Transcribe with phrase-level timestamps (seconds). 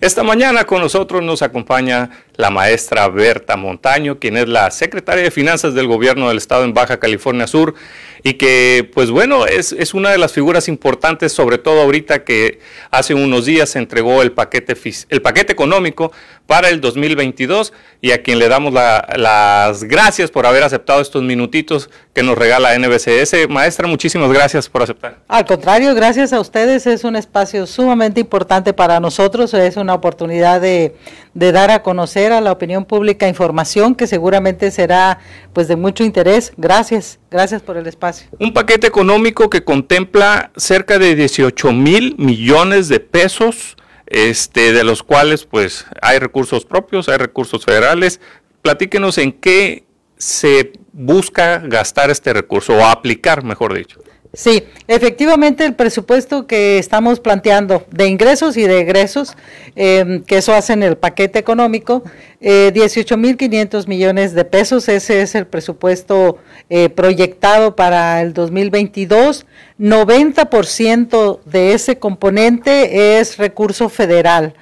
[0.00, 5.30] Esta mañana con nosotros nos acompaña la maestra Berta Montaño, quien es la secretaria de
[5.30, 7.74] Finanzas del Gobierno del Estado en Baja California Sur
[8.22, 12.60] y que, pues bueno, es, es una de las figuras importantes, sobre todo ahorita que
[12.90, 14.76] hace unos días se entregó el paquete,
[15.08, 16.12] el paquete económico
[16.46, 21.90] para el 2022 y a quien le damos las gracias por haber aceptado estos minutitos
[22.12, 23.48] que nos regala NBCS.
[23.48, 25.18] Maestra, muchísimas gracias por aceptar.
[25.28, 26.86] Al contrario, gracias a ustedes.
[26.86, 29.54] Es un espacio sumamente importante para nosotros.
[29.54, 30.96] Es una oportunidad de,
[31.34, 35.18] dar a conocer a la opinión pública información que seguramente será
[35.52, 36.52] pues de mucho interés.
[36.56, 38.28] Gracias, gracias por el espacio.
[38.38, 45.02] Un paquete económico que contempla cerca de 18 mil millones de pesos, este, de los
[45.02, 48.20] cuales pues hay recursos propios, hay recursos federales.
[48.62, 49.84] Platíquenos en qué
[50.16, 54.00] se busca gastar este recurso o aplicar, mejor dicho.
[54.32, 59.36] Sí, efectivamente el presupuesto que estamos planteando de ingresos y de egresos,
[59.74, 62.04] em, que eso hace en el paquete económico,
[62.40, 69.46] eh, 18.500 millones de pesos, ese es el presupuesto eh, proyectado para el 2022.
[69.78, 74.54] 90% de ese componente es recurso federal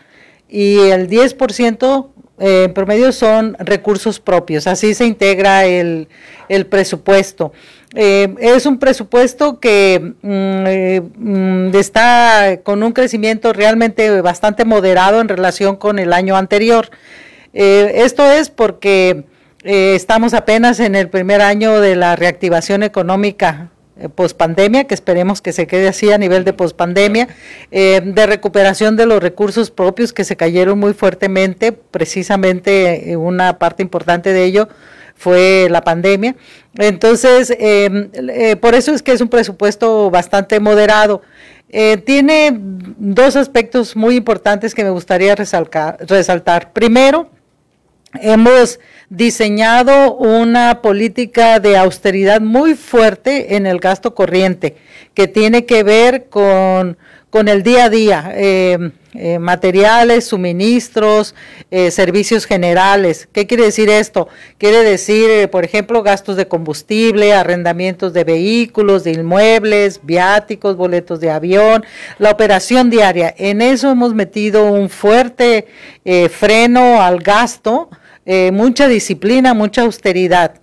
[0.48, 2.08] y el 10%
[2.40, 6.08] eh, en promedio son recursos propios, así se integra el,
[6.48, 7.52] el presupuesto.
[7.94, 15.20] Eh, es un presupuesto que mm, eh, mm, está con un crecimiento realmente bastante moderado
[15.20, 16.90] en relación con el año anterior.
[17.54, 19.24] Eh, esto es porque
[19.64, 23.70] estamos apenas en el primer año de la reactivación económica
[24.14, 27.26] pospandemia, que esperemos que se quede así a nivel de pospandemia,
[27.70, 34.32] de recuperación de los recursos propios que se cayeron muy fuertemente, precisamente una parte importante
[34.32, 34.68] de ello
[35.18, 36.36] fue la pandemia.
[36.76, 41.22] Entonces, em, eh, por eso es que es un presupuesto bastante moderado.
[41.70, 46.72] Eh, tiene dos aspectos muy importantes que me gustaría resaltar.
[46.72, 47.28] Primero,
[48.14, 48.78] hemos
[49.10, 54.76] diseñado una política de austeridad muy fuerte en el gasto corriente,
[55.14, 56.96] que tiene que ver con,
[57.30, 58.32] con el día a día.
[58.34, 61.34] Em, eh, materiales, suministros,
[61.72, 63.28] eh, servicios generales.
[63.32, 64.28] ¿Qué quiere decir esto?
[64.58, 71.18] Quiere decir, eh, por ejemplo, gastos de combustible, arrendamientos de vehículos, de inmuebles, viáticos, boletos
[71.18, 71.84] de avión,
[72.18, 73.34] la operación diaria.
[73.38, 75.66] En eso hemos metido un fuerte
[76.30, 77.90] freno al gasto,
[78.52, 80.60] mucha disciplina, mucha austeridad.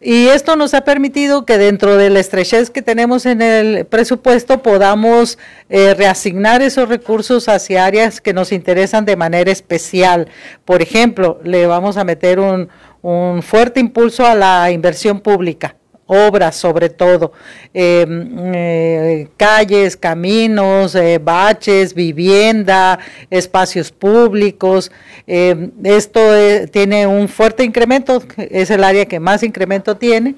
[0.00, 4.62] Y esto nos ha permitido que dentro de la estrechez que tenemos en el presupuesto
[4.62, 5.38] podamos
[5.70, 10.28] eh, reasignar esos recursos hacia áreas que nos interesan de manera especial.
[10.64, 12.68] Por ejemplo, le vamos a meter un,
[13.02, 17.32] un fuerte impulso a la inversión pública obras sobre todo,
[17.72, 22.98] em, eh, calles, caminos, eh, baches, vivienda,
[23.30, 24.92] espacios públicos.
[25.26, 30.34] Em, esto eh, tiene un fuerte incremento, es el área que más incremento tiene,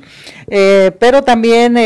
[0.99, 1.77] pero también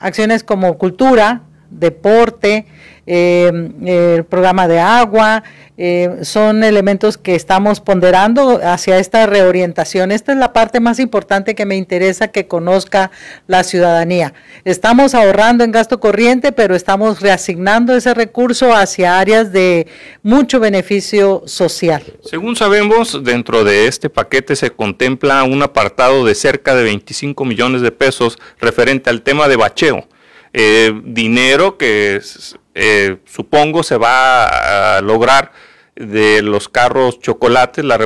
[0.00, 2.66] acciones como cultura, deporte,
[3.10, 5.42] el programa de agua,
[5.82, 10.12] eh, son elementos que estamos ponderando hacia esta reorientación.
[10.12, 13.10] Esta es la parte más importante que me interesa que conozca
[13.46, 14.34] la ciudadanía.
[14.66, 19.86] Estamos ahorrando en gasto corriente, pero estamos reasignando ese recurso hacia áreas de
[20.22, 22.02] mucho beneficio social.
[22.22, 27.80] Según sabemos, dentro de este paquete se contempla un apartado de cerca de 25 millones
[27.80, 30.06] de pesos referente al tema de bacheo.
[30.52, 32.20] Eh, dinero que
[32.82, 35.52] eh, supongo se va a lograr
[35.96, 37.98] de los carros chocolates, la,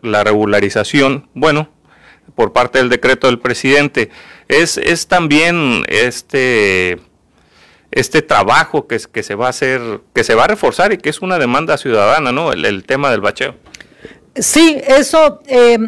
[0.00, 1.68] la regularización, bueno,
[2.34, 4.08] por parte del decreto del presidente,
[4.48, 7.00] es, es también este,
[7.90, 11.20] este trabajo que, se va a hacer, que se va a reforzar y que es
[11.20, 12.52] una demanda ciudadana, ¿no?
[12.52, 13.56] El, tema del bacheo.
[14.36, 15.78] Sí, eso, eh,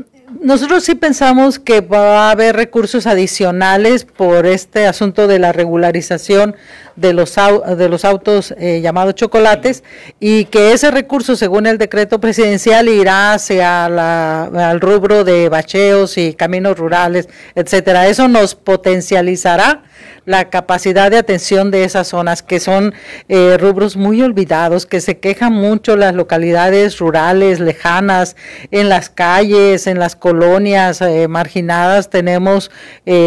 [0.40, 6.56] nosotros sí pensamos que va a haber recursos adicionales por este asunto de la regularización
[6.96, 9.84] de los, de los autos eh, llamados chocolates
[10.18, 16.18] y que ese recurso, según el decreto presidencial, irá hacia la, al rubro de bacheos
[16.18, 18.08] y caminos rurales, etcétera.
[18.08, 19.82] Eso nos potencializará
[20.24, 22.94] la capacidad de atención de esas zonas, que son
[23.28, 28.36] eh, rubros muy olvidados, que se quejan mucho las localidades rurales, lejanas,
[28.72, 32.70] en las calles, en las colonias eh, marginadas, tenemos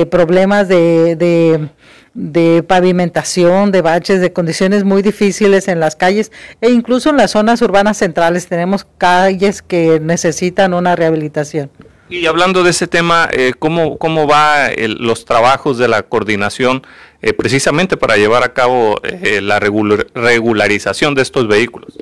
[0.10, 1.70] problemas de
[2.14, 7.32] de pavimentación, de baches, de condiciones muy difíciles en las calles e incluso en las
[7.32, 11.72] zonas urbanas centrales tenemos calles que necesitan una rehabilitación.
[12.10, 16.82] Y hablando de ese tema, eh, ¿cómo, ¿cómo va los trabajos de la coordinación
[17.22, 21.98] eh, precisamente para llevar a cabo eh, la regularización de estos vehículos?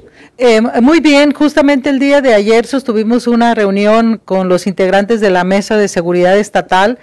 [0.81, 5.43] Muy bien, justamente el día de ayer sostuvimos una reunión con los integrantes de la
[5.43, 6.99] Mesa de Seguridad Estatal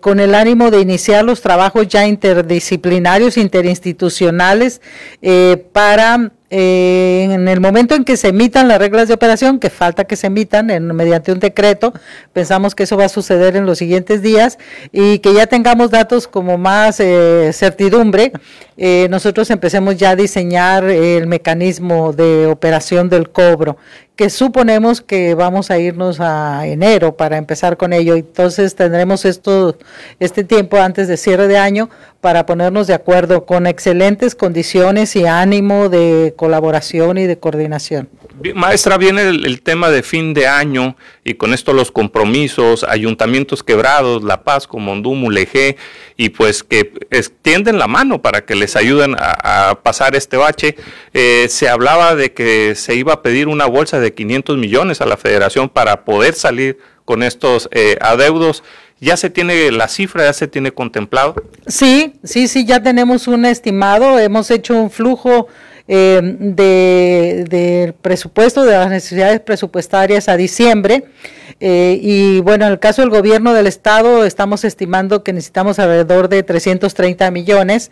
[0.00, 4.80] con el ánimo de iniciar los trabajos ya interdisciplinarios, interinstitucionales,
[5.72, 10.04] para eh, en el momento en que se emitan las reglas de operación, que falta
[10.04, 11.92] que se emitan en, mediante un decreto,
[12.32, 14.58] pensamos que eso va a suceder en los siguientes días
[14.92, 18.32] y que ya tengamos datos como más eh, certidumbre,
[18.76, 23.76] eh, nosotros empecemos ya a diseñar el mecanismo de operación del cobro
[24.16, 28.16] que suponemos que vamos a irnos a enero para empezar con ello.
[28.16, 29.78] Entonces tendremos esto,
[30.18, 31.90] este tiempo antes de cierre de año
[32.22, 38.08] para ponernos de acuerdo con excelentes condiciones y ánimo de colaboración y de coordinación.
[38.54, 44.22] Maestra, viene el, tema de fin de año y con esto los compromisos, ayuntamientos quebrados,
[44.22, 45.76] La Paz, Comondú, Mulegé,
[46.18, 50.76] y pues que extienden la mano para que les ayuden a, pasar este bache.
[51.14, 55.06] Eh, se hablaba de que se iba a pedir una bolsa de 500 millones a
[55.06, 58.62] la federación para poder salir con estos eh, adeudos.
[58.98, 61.34] ¿Ya se tiene la cifra, ya se tiene contemplado?
[61.66, 65.48] Sí, sí, sí, ya tenemos un estimado, hemos hecho un flujo
[65.86, 71.04] eh, del presupuesto, de las necesidades presupuestarias a diciembre.
[71.60, 76.28] Eh, y bueno, en el caso del gobierno del estado estamos estimando que necesitamos alrededor
[76.28, 77.90] de 330 millones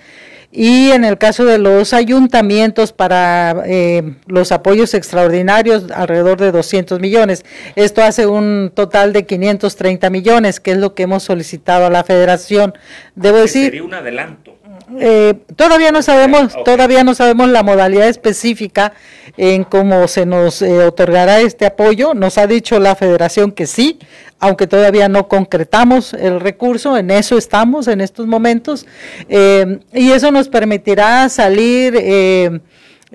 [0.52, 7.00] y en el caso de los ayuntamientos para eh, los apoyos extraordinarios alrededor de 200
[7.00, 7.44] millones.
[7.74, 12.04] Esto hace un total de 530 millones, que es lo que hemos solicitado a la
[12.04, 12.74] federación.
[13.16, 13.64] Debo decir...
[13.64, 14.56] Sería un adelanto.
[15.00, 18.92] Eh, todavía no sabemos, todavía no sabemos la modalidad específica
[19.36, 22.14] en cómo se nos eh, otorgará este apoyo.
[22.14, 23.98] Nos ha dicho la Federación que sí,
[24.38, 26.96] aunque todavía no concretamos el recurso.
[26.96, 28.86] En eso estamos en estos momentos
[29.28, 31.96] eh, y eso nos permitirá salir.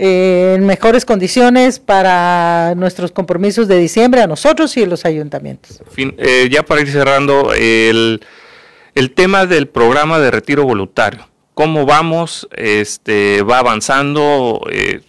[0.01, 5.81] en mejores condiciones para nuestros compromisos de diciembre a nosotros y los ayuntamientos.
[6.49, 8.21] ya para ir cerrando, el,
[8.95, 11.28] el tema del programa de retiro voluntario
[11.59, 15.01] cómo vamos, este, va avanzando, eh,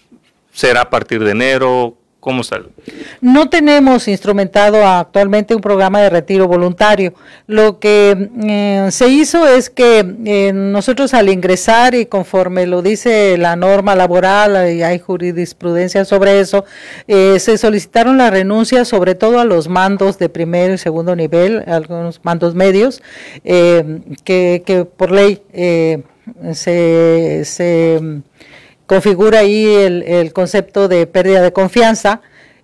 [0.52, 2.42] será a partir de enero, ¿Cómo?
[3.22, 7.14] No tenemos instrumentado actualmente un programa de retiro voluntario.
[7.46, 13.38] Lo que eh, se hizo es que eh, nosotros al ingresar y conforme lo dice
[13.38, 16.66] la norma laboral y hay jurisprudencia sobre eso,
[17.06, 22.20] se solicitaron la renuncia sobre todo a los mandos de primero y segundo nivel, algunos
[22.22, 23.02] mandos medios,
[23.42, 25.42] que, que, por ley
[26.52, 28.20] se, se
[28.90, 32.22] configura ahí el, el, concepto de pérdida de confianza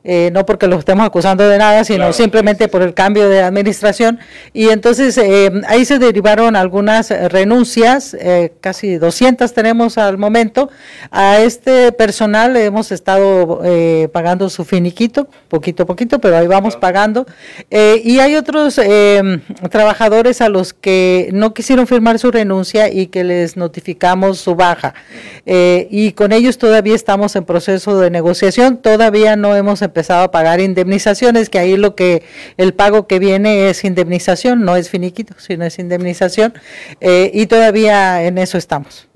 [0.09, 4.21] eh, no porque lo estemos acusando de nada, sino simplemente por el cambio de administración.
[4.53, 10.71] Y entonces eh, ahí se derivaron algunas renuncias, eh, casi 200 tenemos al momento.
[11.11, 13.63] A este personal hemos estado
[14.13, 17.27] pagando su finiquito, poquito a poquito, pero ahí vamos pagando.
[17.71, 18.81] y hay otros
[19.71, 24.95] trabajadores a los que no quisieron firmar su renuncia y que les notificamos su baja.
[25.45, 30.31] y con ellos todavía estamos en proceso de negociación, todavía no hemos empezado empezado a
[30.31, 32.23] pagar indemnizaciones, que ahí lo que
[32.59, 36.53] el pago que viene es indemnización, no es finiquito, sino es indemnización,
[37.01, 39.09] eh, y todavía en eso estamos.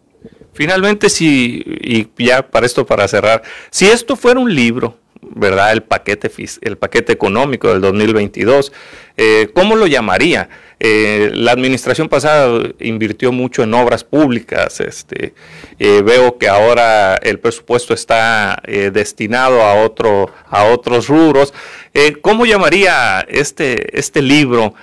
[0.55, 5.73] Finalmente, si, y ya para esto, para cerrar, si esto fuera un libro, ¿verdad?
[5.73, 6.31] El paquete,
[6.63, 8.73] el paquete económico del 2022,
[9.17, 10.49] eh, ¿cómo lo llamaría?
[10.83, 14.81] Eh, la administración pasada invirtió mucho en obras públicas.
[14.81, 15.35] Este,
[15.79, 21.53] eh, veo que ahora el presupuesto está destinado a, otro, a otros rubros.
[22.23, 24.75] ¿Cómo llamaría este, este libro,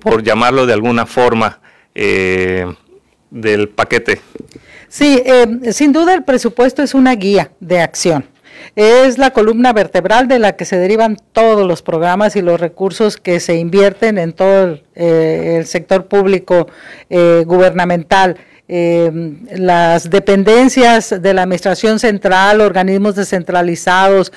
[0.00, 1.60] por llamarlo de alguna forma,
[1.94, 4.20] del paquete?
[4.88, 5.22] Sí,
[5.70, 8.26] sin duda el presupuesto es una guía de acción.
[8.76, 13.16] Es la columna vertebral de la que se derivan todos los programas y los recursos
[13.16, 16.68] que se invierten en todo el, eh, sector público
[17.08, 18.36] eh, gubernamental.
[18.72, 19.10] Eh,
[19.56, 24.32] las dependencias de la Administración Central, organismos descentralizados,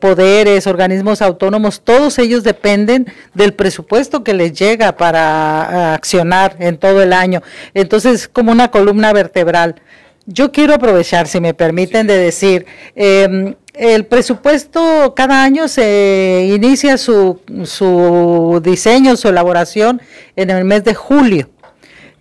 [0.00, 7.02] poderes, organismos autónomos, todos ellos dependen del presupuesto que les llega para accionar en todo
[7.02, 7.42] el año.
[7.74, 9.76] Entonces, como una columna vertebral.
[10.26, 12.66] Yo quiero aprovechar, si me permiten, de decir,
[12.96, 20.00] em, el presupuesto cada año se inicia su, su diseño, su elaboración
[20.34, 21.48] en el mes de julio.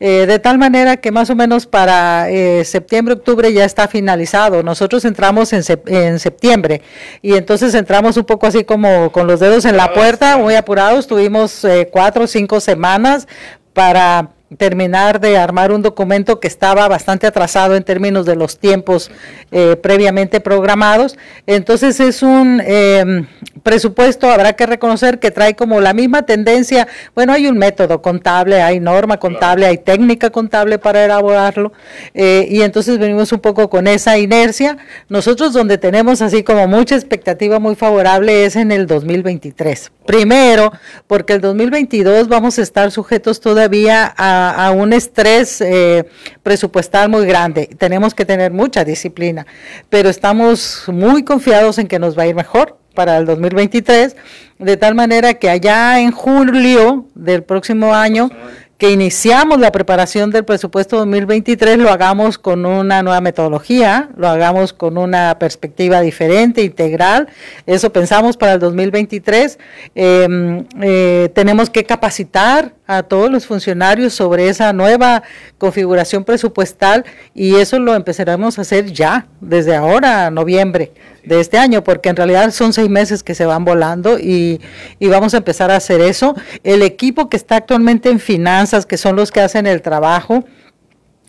[0.01, 4.61] Eh, de tal manera que más o menos para eh, septiembre, octubre ya está finalizado.
[4.61, 6.81] Nosotros entramos en, en, septiembre
[7.21, 11.07] y entonces entramos un poco así como con los dedos en la puerta, muy apurados.
[11.07, 13.25] Tuvimos eh, cuatro o cinco semanas
[13.73, 19.09] para terminar de armar un documento que estaba bastante atrasado en términos de los tiempos
[19.51, 21.17] eh, previamente programados.
[21.47, 23.25] Entonces es un em,
[23.63, 28.61] presupuesto, habrá que reconocer que trae como la misma tendencia, bueno, hay un método contable,
[28.61, 31.73] hay norma contable, hay técnica contable para elaborarlo,
[32.13, 34.77] eh, y entonces venimos un poco con esa inercia.
[35.09, 39.91] Nosotros donde tenemos así como mucha expectativa muy favorable es en el 2023.
[40.05, 40.71] Primero,
[41.07, 46.05] porque el 2022 vamos a estar sujetos todavía a a, un estrés eh,
[46.43, 47.69] presupuestal muy grande.
[47.77, 49.45] Tenemos que tener mucha disciplina,
[49.89, 54.15] pero estamos muy confiados en que nos va a ir mejor para el 2023,
[54.59, 58.29] de tal manera que allá en julio del próximo año
[58.77, 64.73] que iniciamos la preparación del presupuesto 2023 lo hagamos con una nueva metodología, lo hagamos
[64.73, 67.29] con una perspectiva diferente, integral.
[67.65, 69.59] Eso pensamos para el 2023.
[69.95, 75.23] Em, eh, tenemos que capacitar a todos los funcionarios sobre esa nueva
[75.57, 80.91] configuración presupuestal y eso lo empezaremos a hacer ya, desde ahora, noviembre
[81.23, 84.61] de este año, porque en realidad son seis meses que se van volando y,
[84.99, 86.35] y vamos a empezar a hacer eso.
[86.63, 90.45] El equipo que está actualmente en finanzas, que son los que hacen el trabajo,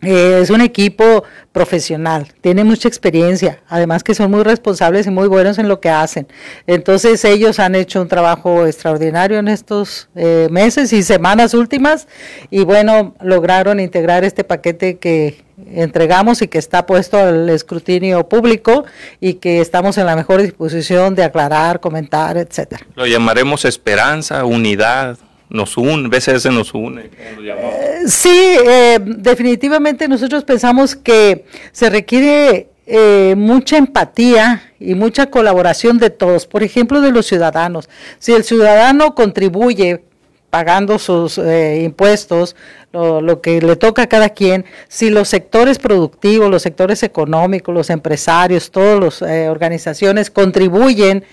[0.02, 5.26] eh, es un equipo profesional, tiene mucha experiencia, además que son muy responsables y muy
[5.26, 6.26] buenos en lo que hacen.
[6.66, 12.08] Entonces ellos han hecho un trabajo extraordinario en estos eh, meses y semanas últimas
[12.50, 18.84] y bueno, lograron integrar este paquete que entregamos y que está puesto al escrutinio público
[19.20, 22.86] y que estamos en la mejor disposición de aclarar, comentar, etcétera.
[22.94, 25.16] Lo llamaremos esperanza, unidad
[25.48, 27.10] nos une, veces nos une.
[28.06, 36.10] Sí, eh, definitivamente nosotros pensamos que se requiere eh, mucha empatía y mucha colaboración de
[36.10, 37.88] todos, por ejemplo, de los ciudadanos.
[38.18, 40.02] Si el ciudadano contribuye
[40.50, 42.56] pagando sus eh, impuestos,
[42.92, 47.90] lo, que le toca a cada quien, si los sectores productivos, los sectores económicos, los
[47.90, 51.24] empresarios, todas las eh, organizaciones contribuyen,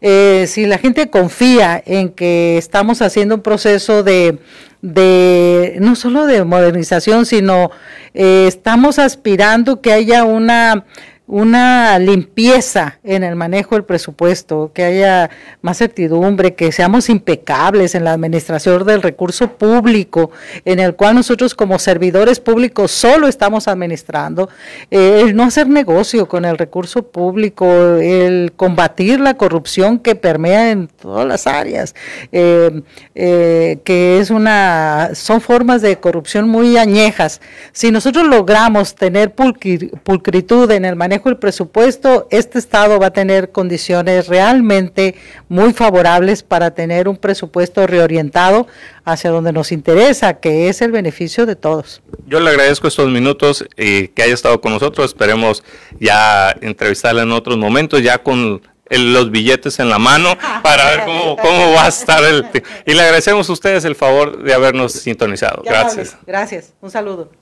[0.00, 4.38] eh, si la gente confía en que estamos haciendo un proceso de,
[4.82, 7.70] de no solo de modernización, sino
[8.12, 10.84] estamos aspirando que haya una
[11.32, 15.30] una limpieza en el manejo del presupuesto, que haya
[15.62, 20.30] más certidumbre, que seamos impecables en la administración del recurso público,
[20.66, 24.50] en el cual nosotros como servidores públicos solo estamos administrando,
[24.90, 30.70] eh, el no hacer negocio con el recurso público, el combatir la corrupción que permea
[30.70, 31.94] en todas las áreas,
[32.30, 32.82] eh,
[33.14, 37.40] eh, que es una, son formas de corrupción muy añejas.
[37.72, 43.50] Si nosotros logramos tener pulcritud en el manejo el presupuesto, este Estado va a tener
[43.50, 45.14] condiciones realmente
[45.48, 48.66] muy favorables para tener un presupuesto reorientado
[49.04, 52.02] hacia donde nos interesa, que es el beneficio de todos.
[52.26, 55.06] Yo le agradezco estos minutos y que haya estado con nosotros.
[55.06, 55.62] Esperemos
[55.98, 61.36] ya entrevistarla en otros momentos, ya con los billetes en la mano para ver cómo,
[61.36, 62.44] cómo va a estar el...
[62.86, 65.62] Y le agradecemos a ustedes el favor de habernos sintonizado.
[65.64, 66.16] Gracias.
[66.26, 66.74] Gracias.
[66.80, 67.41] Un saludo.